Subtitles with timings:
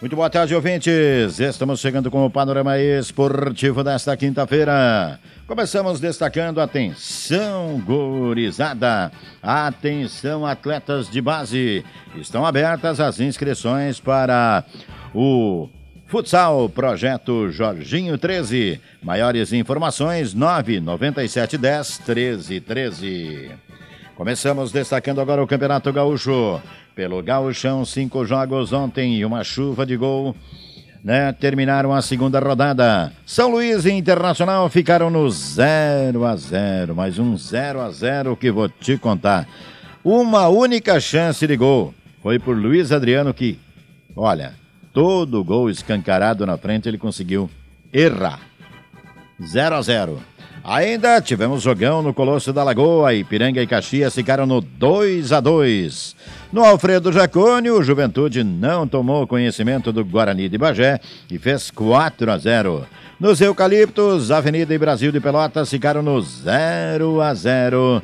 [0.00, 1.40] Muito boa tarde, ouvintes.
[1.40, 5.18] Estamos chegando com o panorama esportivo desta quinta-feira.
[5.44, 9.10] Começamos destacando atenção gurizada,
[9.42, 11.84] atenção atletas de base.
[12.14, 14.64] Estão abertas as inscrições para
[15.12, 15.68] o
[16.06, 18.80] Futsal Projeto Jorginho 13.
[19.02, 23.67] Maiores informações 99710 1313.
[24.18, 26.60] Começamos destacando agora o Campeonato Gaúcho.
[26.92, 30.34] Pelo Gaúchão, cinco jogos ontem e uma chuva de gol.
[31.04, 31.32] Né?
[31.32, 33.12] Terminaram a segunda rodada.
[33.24, 38.50] São Luís e Internacional ficaram no 0 a 0 Mais um 0 a 0 que
[38.50, 39.46] vou te contar.
[40.02, 41.94] Uma única chance de gol.
[42.20, 43.56] Foi por Luiz Adriano que,
[44.16, 44.54] olha,
[44.92, 47.48] todo gol escancarado na frente ele conseguiu
[47.92, 48.40] errar.
[49.40, 50.18] 0 a 0
[50.70, 53.14] Ainda tivemos jogão no Colosso da Lagoa.
[53.14, 56.14] Ipiranga e Caxias ficaram no 2 a 2
[56.52, 62.30] No Alfredo Jacone, o Juventude não tomou conhecimento do Guarani de Bagé e fez 4
[62.30, 62.86] a 0
[63.18, 68.02] Nos Eucaliptos, Avenida e Brasil de Pelotas ficaram no 0 a 0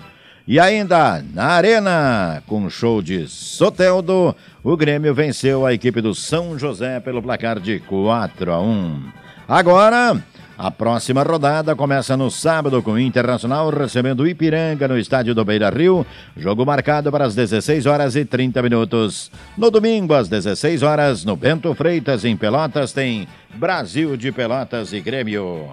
[0.48, 6.58] e ainda na Arena, com show de Soteldo, o Grêmio venceu a equipe do São
[6.58, 9.02] José pelo placar de 4 a 1.
[9.46, 10.22] Agora,
[10.56, 15.44] a próxima rodada começa no sábado com o Internacional recebendo o Ipiranga no estádio do
[15.44, 16.06] Beira Rio.
[16.36, 19.32] Jogo marcado para as 16 horas e 30 minutos.
[19.58, 25.00] No domingo, às 16 horas, no Bento Freitas, em Pelotas, tem Brasil de Pelotas e
[25.00, 25.68] Grêmio.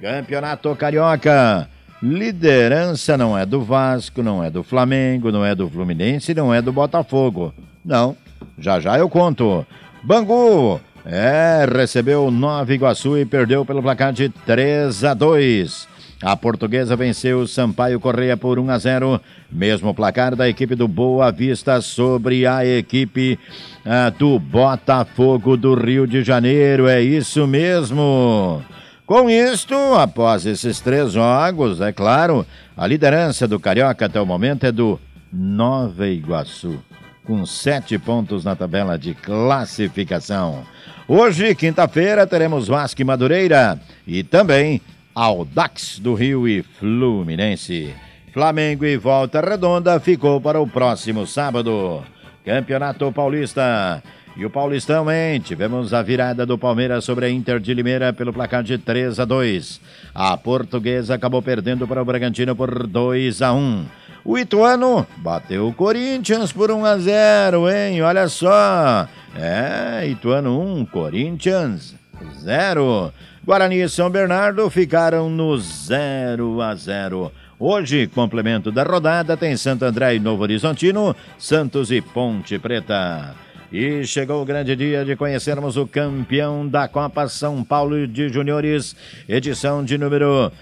[0.00, 1.68] Campeonato Carioca.
[2.02, 6.62] Liderança não é do Vasco, não é do Flamengo, não é do Fluminense, não é
[6.62, 7.52] do Botafogo.
[7.84, 8.16] Não,
[8.56, 9.66] já já eu conto.
[10.02, 15.88] Bangu é, recebeu Nova Iguaçu e perdeu pelo placar de 3 a 2.
[16.22, 19.20] A portuguesa venceu Sampaio Correia por 1 a 0.
[19.50, 23.38] Mesmo placar da equipe do Boa Vista sobre a equipe
[23.86, 26.86] ah, do Botafogo do Rio de Janeiro.
[26.86, 28.62] É isso mesmo.
[29.06, 32.44] Com isto, após esses três jogos, é claro,
[32.76, 35.00] a liderança do Carioca até o momento é do
[35.32, 36.78] Nova Iguaçu,
[37.28, 40.64] com sete pontos na tabela de classificação.
[41.06, 44.80] Hoje, quinta-feira, teremos Vasco e Madureira e também
[45.14, 47.94] Audax do Rio e Fluminense.
[48.32, 52.02] Flamengo e Volta Redonda ficou para o próximo sábado.
[52.46, 54.02] Campeonato Paulista.
[54.34, 55.38] E o Paulistão, hein?
[55.38, 59.26] Tivemos a virada do Palmeiras sobre a Inter de Limeira pelo placar de 3 a
[59.26, 59.80] 2.
[60.14, 63.97] A portuguesa acabou perdendo para o Bragantino por 2 a 1.
[64.24, 68.02] O Ituano bateu o Corinthians por 1 a 0, hein?
[68.02, 69.08] Olha só.
[69.34, 71.94] É, Ituano 1, Corinthians
[72.40, 73.12] 0.
[73.44, 77.32] Guarani e São Bernardo ficaram no 0 a 0.
[77.58, 83.34] Hoje, complemento da rodada, tem Santo André e Novo Horizontino, Santos e Ponte Preta.
[83.72, 88.94] E chegou o grande dia de conhecermos o campeão da Copa São Paulo de Juniores,
[89.28, 90.52] edição de número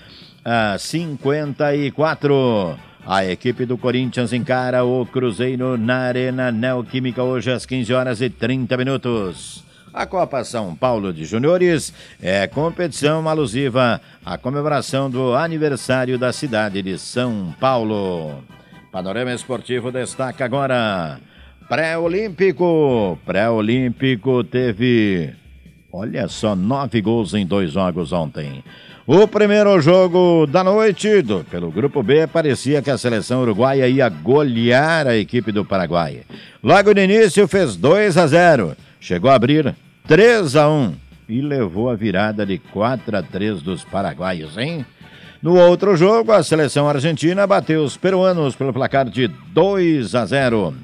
[0.45, 2.79] uh, 54.
[3.09, 8.29] A equipe do Corinthians encara o Cruzeiro na Arena Neoquímica hoje às 15 horas e
[8.29, 9.65] 30 minutos.
[9.95, 16.83] A Copa São Paulo de Juniores é competição alusiva à comemoração do aniversário da cidade
[16.83, 18.43] de São Paulo.
[18.91, 21.21] Panorama Esportivo destaca agora.
[21.69, 23.17] Pré-Olímpico.
[23.25, 25.33] Pré-Olímpico teve,
[25.97, 28.63] olha só, nove gols em dois jogos ontem.
[29.07, 34.09] O primeiro jogo da noite, do, pelo Grupo B, parecia que a seleção uruguaia ia
[34.09, 36.23] golear a equipe do Paraguai.
[36.63, 39.75] Logo no início fez 2 a 0, chegou a abrir
[40.07, 40.95] 3 a 1
[41.31, 44.85] e levou a virada de 4 a 3 dos paraguaios, hein?
[45.41, 50.75] No outro jogo, a seleção argentina bateu os peruanos pelo placar de 2 a 0.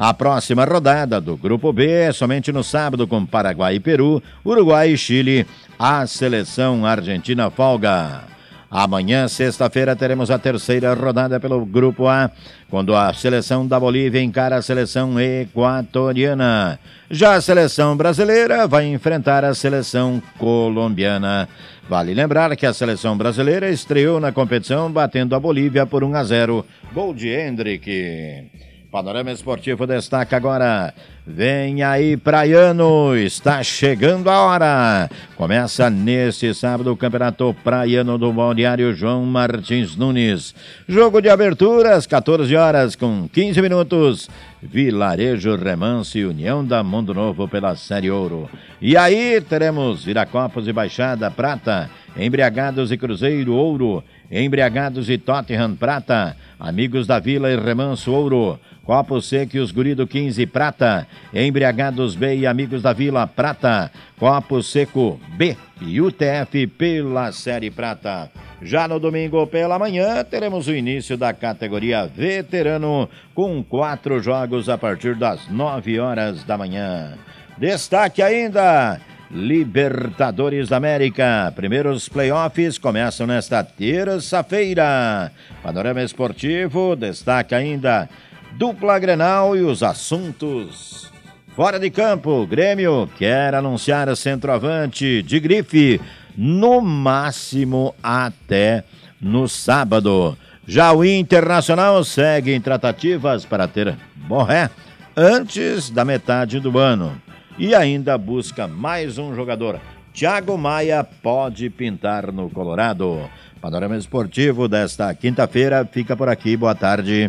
[0.00, 4.92] A próxima rodada do Grupo B é somente no sábado com Paraguai e Peru, Uruguai
[4.92, 5.46] e Chile.
[5.78, 8.22] A seleção argentina folga.
[8.70, 12.30] Amanhã, sexta-feira, teremos a terceira rodada pelo Grupo A,
[12.70, 16.80] quando a seleção da Bolívia encara a seleção equatoriana.
[17.10, 21.46] Já a seleção brasileira vai enfrentar a seleção colombiana.
[21.90, 26.24] Vale lembrar que a seleção brasileira estreou na competição batendo a Bolívia por 1 a
[26.24, 26.64] 0.
[26.94, 28.69] Gol de Hendrick.
[28.90, 30.92] Panorama Esportivo destaca agora.
[31.26, 35.10] Vem aí, Praiano, está chegando a hora.
[35.36, 40.54] Começa neste sábado o Campeonato Praiano do Balneário João Martins Nunes.
[40.88, 44.30] Jogo de aberturas, 14 horas com 15 minutos.
[44.62, 48.48] Vilarejo Remanso e União da Mundo Novo pela Série Ouro.
[48.80, 56.36] E aí teremos Viracopos e Baixada Prata, Embriagados e Cruzeiro Ouro Embriagados e Tottenham Prata.
[56.58, 58.60] Amigos da Vila e Remanso Ouro.
[58.84, 61.06] Copo Seco e os Guri do 15 Prata.
[61.32, 63.90] Embriagados B e Amigos da Vila Prata.
[64.18, 68.30] Copo Seco B e UTF pela Série Prata.
[68.62, 74.76] Já no domingo pela manhã, teremos o início da categoria Veterano, com quatro jogos a
[74.76, 77.14] partir das nove horas da manhã.
[77.56, 79.00] Destaque ainda.
[79.30, 81.52] Libertadores da América.
[81.54, 85.30] Primeiros playoffs começam nesta terça-feira.
[85.62, 88.08] Panorama Esportivo destaca ainda
[88.52, 91.10] dupla Grenal e os assuntos.
[91.54, 96.00] Fora de campo, Grêmio quer anunciar centroavante de grife
[96.36, 98.84] no máximo até
[99.20, 100.36] no sábado.
[100.66, 104.70] Já o Internacional segue em tratativas para ter Borré
[105.16, 107.20] antes da metade do ano.
[107.58, 109.80] E ainda busca mais um jogador.
[110.14, 113.28] Thiago Maia pode pintar no Colorado.
[113.60, 116.56] Panorama Esportivo desta quinta-feira fica por aqui.
[116.56, 117.28] Boa tarde.